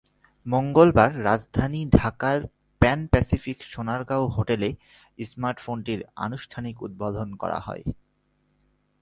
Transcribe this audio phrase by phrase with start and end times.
[0.45, 2.37] মঙ্গলবার রাজধানী ঢাকার
[2.81, 4.69] প্যান প্যাসিফিক সোনারগাঁও হোটেলে
[5.19, 7.83] স্মার্টফোনটির আনুষ্ঠানিক উদ্বোধন করা হয়।